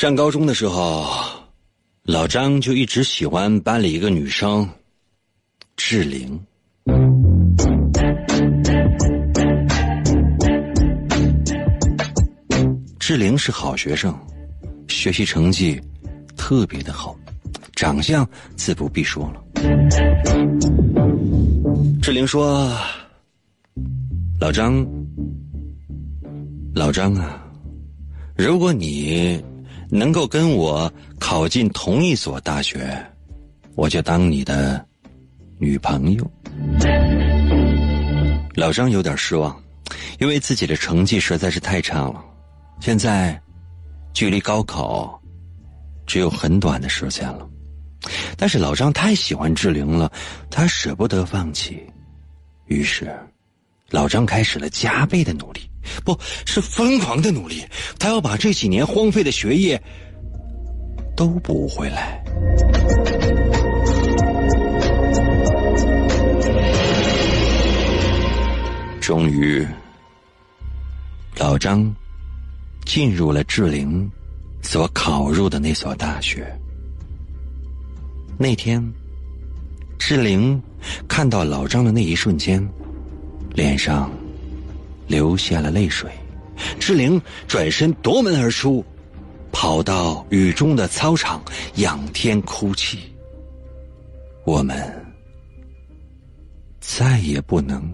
[0.00, 1.04] 上高中的时候，
[2.04, 4.66] 老张就一直喜欢班里一个女生，
[5.76, 6.40] 志玲。
[12.98, 14.18] 志玲是好学生，
[14.88, 15.78] 学习成绩
[16.34, 17.14] 特别的好，
[17.76, 19.44] 长相自不必说了。
[22.00, 22.74] 志玲说
[24.40, 24.82] ：“老张，
[26.74, 27.44] 老张啊，
[28.34, 29.38] 如果你……”
[29.90, 32.96] 能够跟我考进同一所大学，
[33.74, 34.84] 我就当你的
[35.58, 36.30] 女朋友。
[38.54, 39.60] 老张有点失望，
[40.18, 42.24] 因为自己的成绩实在是太差了。
[42.80, 43.40] 现在，
[44.12, 45.20] 距离高考
[46.06, 47.48] 只有很短的时间了，
[48.36, 50.10] 但是老张太喜欢志玲了，
[50.50, 51.84] 他舍不得放弃，
[52.66, 53.12] 于是，
[53.90, 55.60] 老张开始了加倍的努力。
[56.04, 57.64] 不是疯狂的努力，
[57.98, 59.82] 他要把这几年荒废的学业
[61.16, 62.22] 都补回来。
[69.00, 69.66] 终于，
[71.36, 71.92] 老张
[72.84, 74.08] 进入了志玲
[74.62, 76.46] 所考入的那所大学。
[78.38, 78.80] 那天，
[79.98, 80.62] 志玲
[81.08, 82.64] 看到老张的那一瞬间，
[83.54, 84.10] 脸上。
[85.06, 86.08] 流下了泪水，
[86.78, 88.84] 志玲转身夺门而出，
[89.50, 91.42] 跑到雨中的操场
[91.74, 93.12] 仰天哭泣。
[94.44, 95.04] 我们
[96.78, 97.92] 再也不能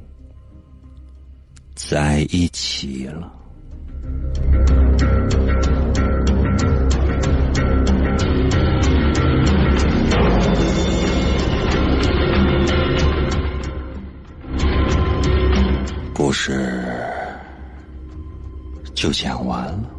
[1.75, 3.33] 在一起了。
[16.47, 16.87] 事。
[18.95, 19.91] 就讲完了。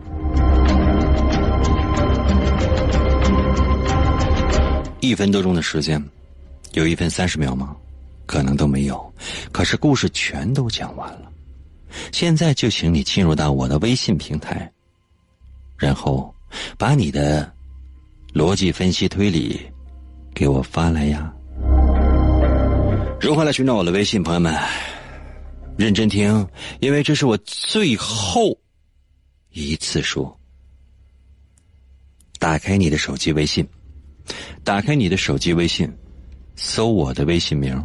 [5.02, 6.02] 一分多钟的时间，
[6.72, 7.76] 有一分三十秒吗？
[8.26, 9.14] 可能都没有。
[9.52, 11.30] 可是故事全都讲完了。
[12.14, 14.72] 现在就请你进入到我的微信平台，
[15.78, 16.34] 然后
[16.78, 17.52] 把你的
[18.34, 19.62] 逻辑分析推理
[20.34, 21.34] 给我发来呀。
[23.20, 24.24] 如何来寻找我的微信？
[24.24, 24.56] 朋友们，
[25.78, 26.48] 认真听，
[26.80, 28.58] 因为这是我最后。
[29.52, 30.40] 一次说，
[32.38, 33.68] 打开你的手机微信，
[34.64, 35.92] 打开你的手机微信，
[36.56, 37.84] 搜我的微信名。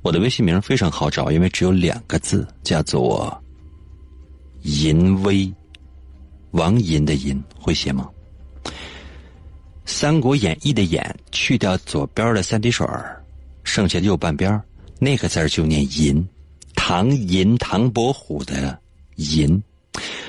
[0.00, 3.40] 我的微信名非常好找，因为只有两个字，叫做
[4.62, 5.52] “淫威”，
[6.50, 8.10] 王淫的淫会写吗？
[9.84, 12.84] 三国演义》的演去掉左边的三滴水
[13.62, 14.60] 剩下的右半边
[15.04, 16.24] 那个字就念银，
[16.76, 18.78] 唐银唐伯虎的
[19.16, 19.60] 银。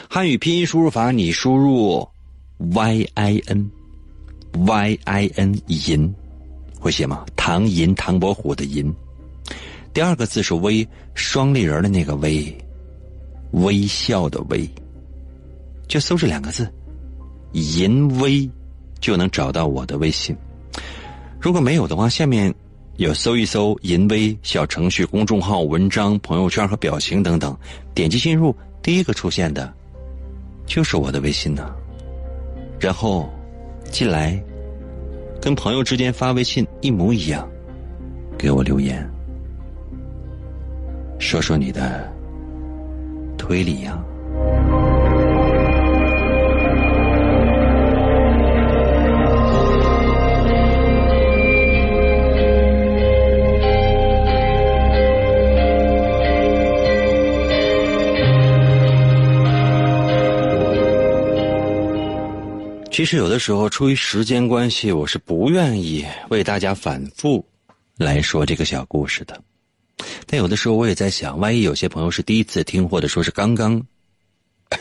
[0.10, 2.10] 汉语拼音输入法，你输入
[2.58, 3.70] y i n
[4.66, 6.12] y i n 银，
[6.80, 7.24] 会写吗？
[7.36, 8.92] 唐银唐伯虎的银。
[9.94, 12.52] 第二个字是微，双立人的那个微，
[13.52, 14.68] 微笑的微。
[15.88, 16.68] 就搜这两个字，
[17.52, 18.50] 银微，
[19.00, 20.36] 就能找到我的微信。
[21.40, 22.52] 如果没有的话，下面。
[22.98, 27.58] 有搜一搜“淫威”小程序、公众号、文章、朋友圈和表情等等，
[27.96, 29.74] 点击进入，第一个出现的，
[30.68, 31.74] 就是我的微信呢。
[32.80, 33.28] 然后
[33.90, 34.40] 进来，
[35.42, 37.50] 跟朋友之间发微信一模一样，
[38.38, 39.10] 给我留言，
[41.18, 42.08] 说说你的
[43.40, 44.00] 推理呀。
[62.94, 67.44] 其实有的时候，出于时间关系，我是不愿意为大家反复
[67.98, 69.44] 来说这个小故事的。
[70.28, 73.84] 但有的时候，我也在想，万一有些朋友是第一次听，或者说是刚刚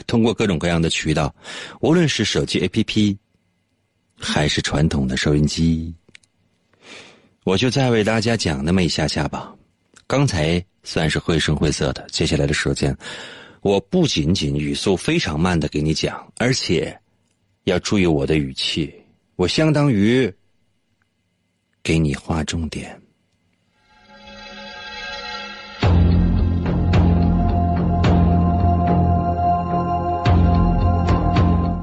[0.07, 1.35] 通过各种各样的渠道，
[1.81, 3.17] 无论是手机 APP
[4.19, 5.95] 还是传统的收音机，
[7.45, 9.55] 我就再为大家讲那么一下下吧。
[10.07, 12.95] 刚才算是绘声绘色的，接下来的时间，
[13.63, 16.95] 我不仅仅语速非常慢的给你讲，而且。
[17.65, 18.93] 要注意我的语气，
[19.37, 20.33] 我相当于
[21.81, 23.01] 给你划重点。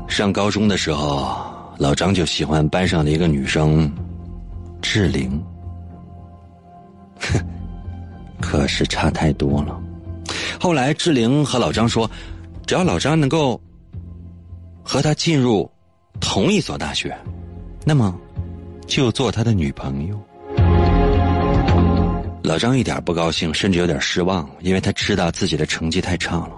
[0.10, 3.90] 上高中的时候，老张就喜欢班上的一个女生，
[4.82, 5.42] 志玲。
[7.22, 7.40] 哼，
[8.42, 9.82] 可是差太多了。
[10.60, 12.10] 后来志玲和老张说，
[12.68, 13.60] 只要老张能够。
[14.92, 15.70] 和他进入
[16.20, 17.16] 同一所大学，
[17.86, 18.20] 那么
[18.88, 20.20] 就做他的女朋友。
[22.42, 26.54] 老张一点不高兴，甚至有点失望，因为他知道自己的成绩太差了。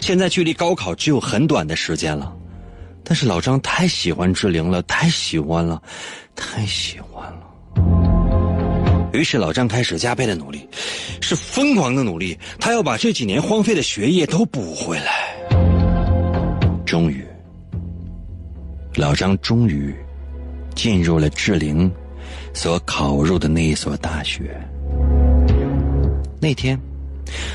[0.00, 2.34] 现在距离高考只有很短的时间了，
[3.04, 5.82] 但是老张太喜欢志玲了，太喜欢了，
[6.34, 9.10] 太喜欢了。
[9.12, 10.66] 于是老张开始加倍的努力，
[11.20, 15.36] 是疯狂的努力，他要把这几年荒废的学业都补回来。
[16.86, 17.27] 终于。
[18.98, 19.94] 老张终于
[20.74, 21.88] 进入了志玲
[22.52, 24.60] 所考入的那一所大学。
[26.40, 26.76] 那天，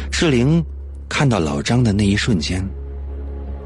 [0.10, 0.64] 志玲
[1.10, 2.66] 看到老张的那一瞬间，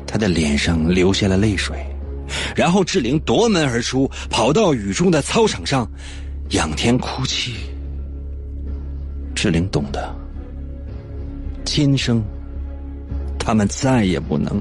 [0.08, 1.78] 他的脸上流下了泪水。
[2.56, 5.88] 然后，志玲夺门而出，跑到雨中的操场上，
[6.50, 7.54] 仰天哭泣。
[9.36, 10.16] 志玲懂得，
[11.64, 12.24] 今生
[13.38, 14.60] 他们再也不能。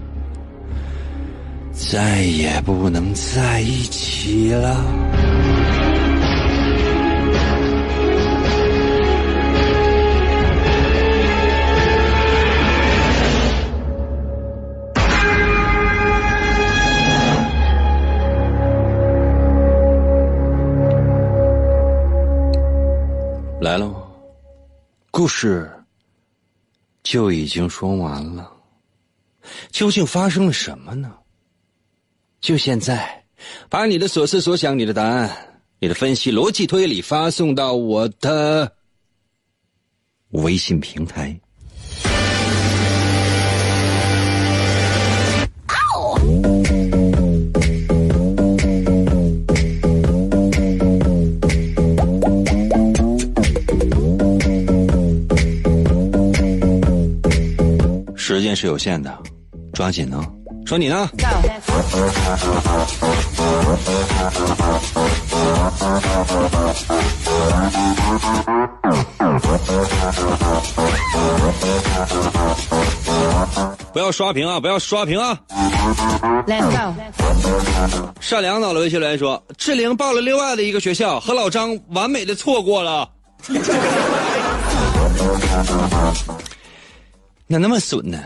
[1.78, 4.84] 再也不能在一起了。
[23.60, 23.92] 来了，
[25.10, 25.70] 故事
[27.02, 28.50] 就已经说完了。
[29.70, 31.12] 究竟发生了什么呢？
[32.40, 33.24] 就现在，
[33.68, 35.30] 把你的所思所想、你的答案、
[35.80, 38.72] 你的分析、逻辑推理发送到我的
[40.30, 41.38] 微信平台。
[58.14, 59.16] 时间是有限的，
[59.72, 60.35] 抓紧呢。
[60.66, 61.08] 说你呢？
[73.92, 74.58] 不要刷屏啊！
[74.58, 75.38] 不要刷屏啊
[76.48, 76.92] ！Let's go。
[78.20, 83.08] 善良到了微信留言说：“志玲报了另外的一个学校，和老张完美的错过了。
[87.48, 88.18] 咋那么损呢？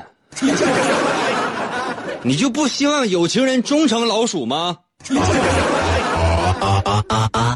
[2.23, 4.77] 你就不希望有情人终成老鼠吗？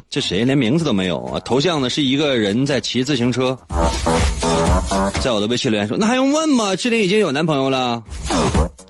[0.09, 1.41] 这谁连名字都没有啊？
[1.41, 3.59] 头像呢是一个人在骑自行车，
[5.21, 6.75] 在我的微信留言说：“那还用问吗？
[6.77, 8.03] 志玲已经有男朋友了，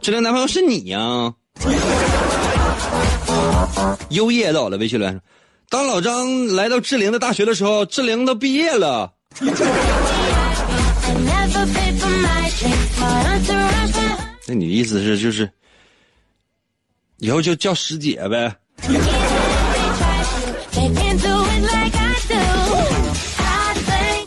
[0.01, 1.33] 志玲男朋友是你呀。”
[4.11, 5.21] 优叶到了，微信留言说
[5.71, 9.11] ：“当老张来到志玲的大学的时候，志玲都毕业了。
[14.47, 15.51] ”那你的意思是就是
[17.19, 18.55] 以后就叫师姐呗？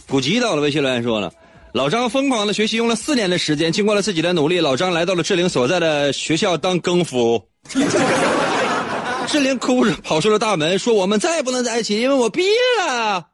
[0.08, 1.32] 古籍到了，微信留言说了。
[1.74, 7.44] 老张疯狂的学习，用了四年的时间，经过了自己的努力，老张来到了志玲所在的学校当更夫。
[9.28, 12.54] 志玲哭着跑出了大门，说：“我们再也不能在一起，因为我毕业
[12.88, 13.28] 了。”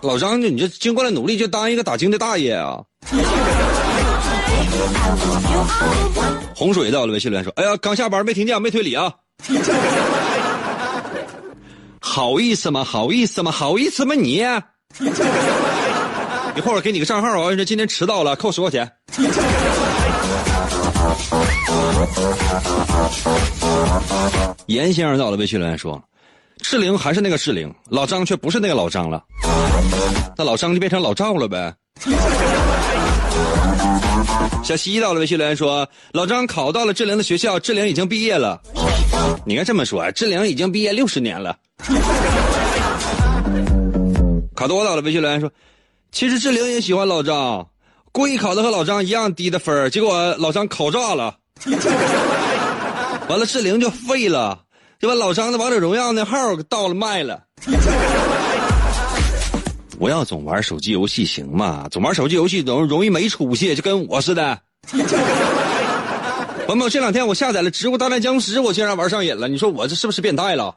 [0.00, 2.80] 老张，你这经过了努力，就当一个打更的大爷啊！
[6.54, 9.12] 洪水到了，微信留言说：“哎呀，刚下班没听见，没推理啊。”
[12.00, 12.84] 好意思吗？
[12.84, 13.50] 好意思吗？
[13.50, 14.14] 好意思吗？
[14.14, 14.34] 你
[16.56, 17.54] 一会儿给你个账号啊！
[17.56, 18.88] 说今天迟到了，扣十块钱。
[24.66, 26.00] 严先生到了，微信留言说
[26.62, 29.22] ：“志玲还是那个志玲，老张却不是那个老张了。
[30.36, 31.74] 那老张就变成老赵了呗。”
[34.62, 38.60] 小西到了，微信留言说：“老张考到了志玲的学校，志玲已经毕业了。
[39.44, 41.56] 你该这么说，志玲已经毕业六十年了。
[44.56, 45.50] ”卡多到了，微信留言说
[46.12, 47.66] ：“其实志玲也喜欢老张，
[48.12, 51.36] 故意考的和老张一样低的分结果老张考炸了，
[53.28, 54.58] 完了志玲就废了，
[55.00, 57.42] 就把老张的王者荣耀那号给盗了卖了。
[60.04, 61.88] 不要总玩手机游戏行吗？
[61.90, 64.60] 总玩手机游戏容容易没出息，就跟我似的。
[64.92, 70.76] 朋友们这两天我下载了《植物大战僵尸》，我竟然玩上瘾了，你说我这是不是变态了？”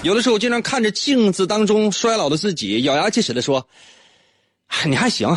[0.00, 3.68] 有的时候，我经常看着镜子当中衰老的自己，咬牙切齿的说
[4.88, 5.28] ：“你还行。”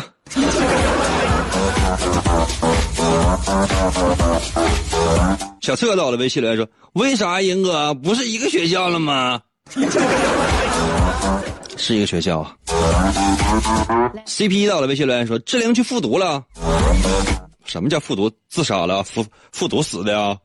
[5.60, 9.42] 小策到了，微信留言说：“为啥英哥不是一个学校了吗？”
[11.76, 12.54] 是一个学校啊。
[14.26, 16.42] CP 到了，微信留言说：“志玲去复读了。”
[17.64, 18.30] 什么叫复读？
[18.48, 19.02] 自杀了？
[19.04, 20.36] 复复读死的呀？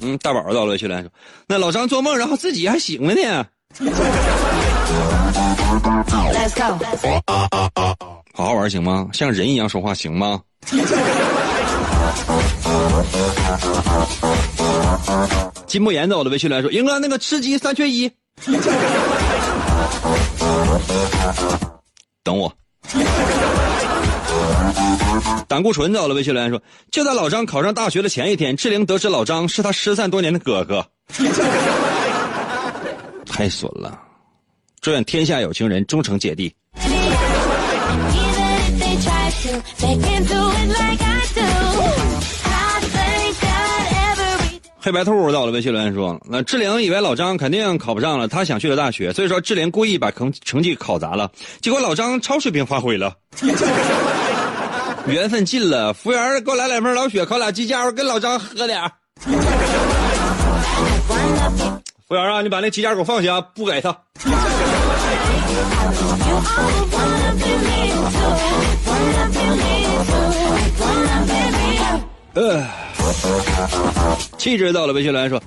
[0.00, 1.10] 嗯，大宝到了，微信留言说，
[1.46, 3.46] 那老张做梦，然后自己还醒了呢。
[8.32, 9.08] 好好玩行吗？
[9.12, 10.40] 像人一样说话行吗？
[15.66, 18.10] 金不言到了，微信来说，英哥那个吃鸡三缺一。
[22.22, 22.52] 等我。
[25.48, 26.62] 胆固醇走了，微信留言说
[26.92, 30.86] ：“就在老张考上大学的前一天，志玲得知老张是他失散多年的哥哥，
[33.26, 33.98] 太损了！
[34.80, 36.54] 祝愿天下有情人终成姐弟。”
[44.82, 53.12] 黑白兔到了，微信留言说：“那志玲以为老张肯定考不上了，他想去的大学，所以说志玲故意把成成绩考砸了，结果老张超水平发挥了。
[55.06, 58.80] ”缘分尽了，服务员给我来两瓶老雪，烤俩鸡架，我跟老张喝点
[62.06, 63.96] 服务员啊，你把那鸡架给我放下，不给他。
[72.34, 72.64] 呃，
[74.38, 75.42] 气质到了，微信留言说：“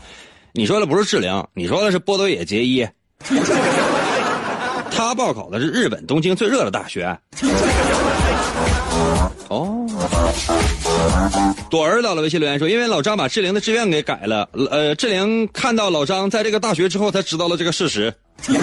[0.51, 2.85] 你说的不是志玲，你说的是波多野结衣。
[4.91, 7.17] 他报考的是日本东京最热的大学。”
[9.49, 9.85] 哦，
[11.69, 18.13] 朵儿到了微信留言说，因为老张把志玲的志愿给改了，呃，志玲看到老张在这个大学之后，才知道了这个事实。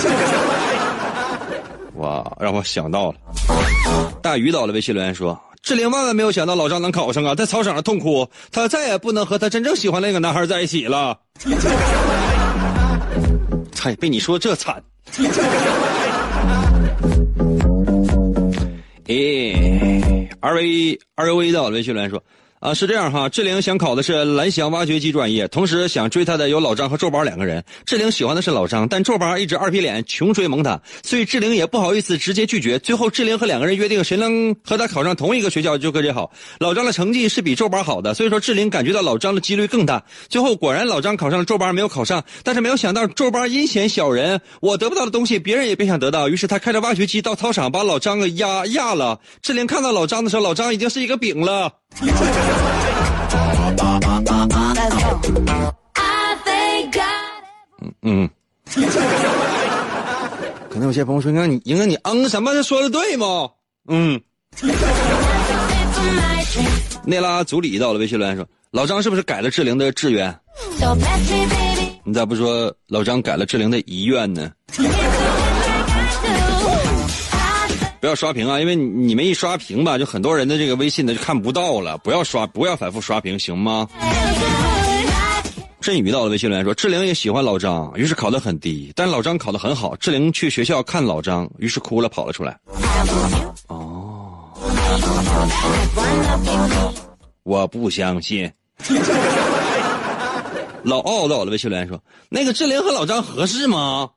[1.97, 3.19] 哇，让我想到了。
[4.23, 11.19] 大鱼到了微信留言说，志玲万万没有想到老张能考上啊，在操场上痛哭，她再也不能和她真正喜欢那个男孩在一起了。
[13.73, 14.83] 猜，被你说这惨。
[19.07, 22.23] 诶，R V R U V 的微信留言说。
[22.61, 27.65] 啊，是这样哈，志玲想考的是蓝翔挖掘机专业，同时想追她的有老张和周宝两个人。
[27.87, 32.79] 志玲喜欢的是老张，但周宝一直二皮脸，穷追猛打，所以志玲也不好意思直接拒绝。
[32.79, 36.31] 最后，志玲和两个人约定，谁能和他考上同一个学校就跟谁好。
[36.59, 40.05] 老张的成绩是比周宝好的，所以说志玲感觉到老张的几率更大。
[40.29, 49.19] 最后果然老张考上了，周宝没有考上，但是没有想到周宝阴险小人，我得不到的东西别人也别想得到，于是他开着挖掘机到操场把老张给压压了。
[49.41, 51.80] 志玲看到老张的时候，老张已经是一个饼了。
[57.83, 58.31] 嗯嗯，
[60.69, 62.63] 可能有些朋友说：“你，英哥，你嗯什么？
[62.63, 63.49] 说的对吗？”
[63.89, 64.21] 嗯。
[67.05, 70.35] 内拉组里到了微信留言说：“老张是不是改了志玲的志愿？
[72.05, 74.51] 你咋不说老张改了志玲的遗愿呢？”
[78.01, 81.99] 不要刷屏啊，因为你们一刷屏吧，就很多人的这个微信呢就看不到了。
[81.99, 83.87] 不要刷，不要反复刷屏，行吗？
[85.83, 89.95] 振宇到了微信留言说：“志玲也喜欢老张，于是考得很低，但老张考得很好。
[89.97, 92.59] 志玲去学校看老张，于是哭了，跑了出来。”
[93.69, 94.35] 哦，
[97.43, 98.51] 我不相信。
[100.83, 104.09] 老奥到了微信留言说：“那个志玲和老张合适吗？”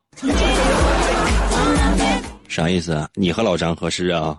[2.53, 3.09] 啥意思啊？
[3.15, 4.37] 你和老张合适啊？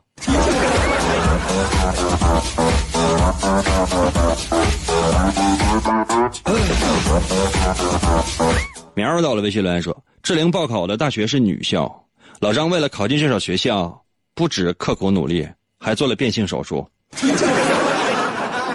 [8.94, 11.92] 苗儿到了微信留言说：“志玲报考的大学是女校，
[12.38, 14.00] 老张为了考进这所学校，
[14.36, 15.48] 不止刻苦努力，
[15.80, 16.88] 还做了变性手术。”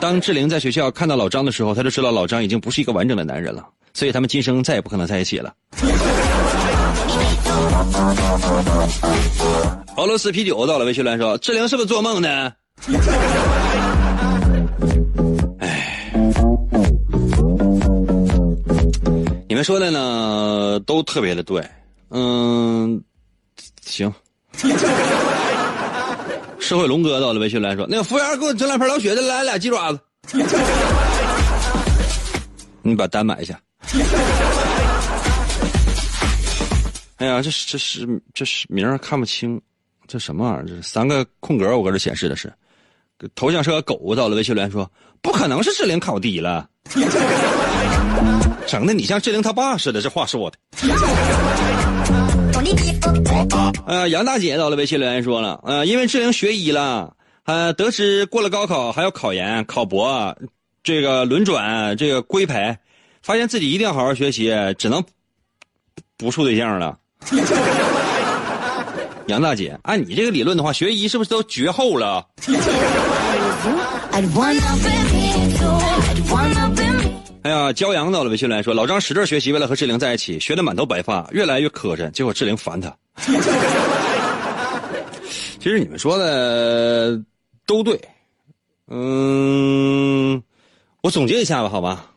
[0.02, 5.54] 当志玲在学校看到老张的时候，他就知道老张已经不是一个完整的男人了，所以他们今生再也不可能在一起了。
[9.98, 12.52] 俄罗斯啤酒到了，微信乱说：“志玲是不是做梦呢？”
[15.60, 16.12] 哎，
[19.48, 21.62] 你们说的呢，都特别的对。
[22.10, 23.02] 嗯，
[23.86, 24.12] 行。
[26.60, 30.00] 社会龙哥到了，微信来说：“那个服务员给我整两盘老雪的，来俩鸡爪子。”
[32.82, 33.60] 你把单买一下。
[37.20, 39.61] 哎呀，这是这是这是名儿看不清，
[40.07, 40.65] 这什么玩意儿？
[40.65, 42.51] 这是三个空格，我搁这显示的是，
[43.36, 44.15] 头像是个狗。
[44.15, 44.89] 到了微信留言说，
[45.22, 46.70] 不可能是志玲考低了，
[48.65, 50.57] 整的你像志玲他爸似的，这话说的。
[53.86, 60.34] 呃，杨大姐到了微信留言说了，呃，因为志玲学医了，呃，得知过了高考还要考研、考博，
[60.84, 62.78] 这个轮转、这个规培，
[63.22, 65.03] 发现自己一定要好好学习，只能
[66.15, 66.97] 不处对象了。
[69.28, 72.26] 杨大姐，按你这个理论的话，学医是不是都绝后了？
[77.41, 82.95] 哎呀，骄阳到了微信来说，老张使劲学习，为了和志玲在一起，学的满头白发，越来越磕碜，结果志玲烦他。
[85.59, 87.22] 其实你们说的
[87.65, 87.99] 都对，
[88.88, 90.41] 嗯，
[91.01, 92.11] 我总结一下吧，好吧，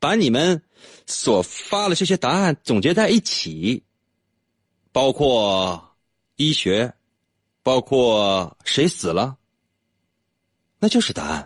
[0.00, 0.60] 把你们
[1.06, 3.82] 所发的这些答案总结在一起。
[4.94, 5.96] 包括
[6.36, 6.94] 医学，
[7.64, 9.36] 包括谁死了，
[10.78, 11.44] 那就是答案。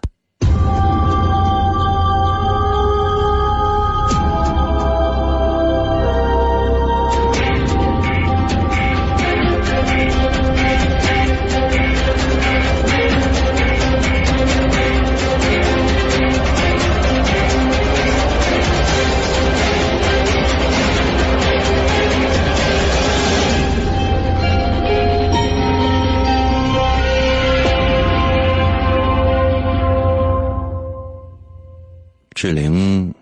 [32.41, 33.12] 志玲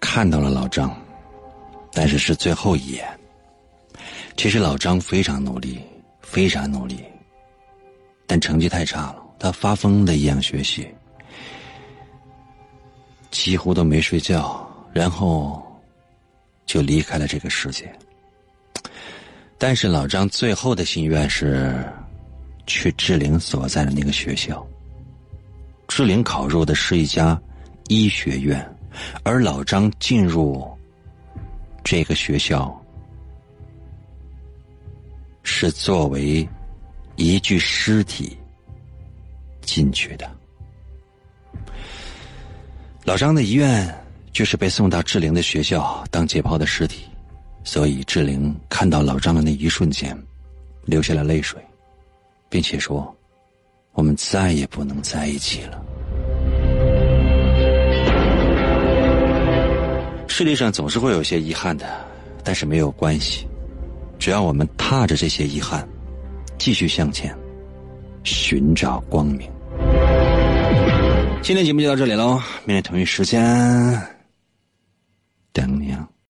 [0.00, 0.90] 看到了老张，
[1.92, 3.06] 但是是最后一眼。
[4.38, 5.78] 其实老张非常努力，
[6.22, 7.04] 非常努力，
[8.26, 10.88] 但成绩太差了，他发疯的一样学习，
[13.30, 15.62] 几乎都没睡觉，然后
[16.64, 17.94] 就离开了这个世界。
[19.58, 21.84] 但是老张最后的心愿是
[22.66, 24.66] 去志玲所在的那个学校。
[25.86, 27.38] 志玲考入的是一家。
[27.88, 28.64] 医学院，
[29.22, 30.66] 而老张进入
[31.82, 32.78] 这个学校
[35.42, 36.46] 是作为
[37.16, 38.36] 一具尸体
[39.62, 40.30] 进去的。
[43.04, 43.92] 老张的遗愿
[44.32, 47.04] 就是被送到志玲的学校当解剖的尸体，
[47.64, 50.16] 所以志玲看到老张的那一瞬间，
[50.84, 51.58] 流下了泪水，
[52.50, 53.16] 并且说
[53.92, 55.82] ：“我们再也不能在一起了。”
[60.38, 61.84] 世界上总是会有些遗憾的，
[62.44, 63.44] 但是没有关系，
[64.20, 65.84] 只要我们踏着这些遗憾
[66.56, 67.36] 继续向前，
[68.22, 69.50] 寻找光明。
[71.42, 73.42] 今天节目就到这里喽，明天同一时间。
[75.52, 76.08] 等你啊。